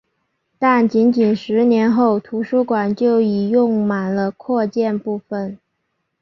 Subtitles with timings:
[0.57, 5.59] 但仅仅十年后图书馆就已用满了扩建部分。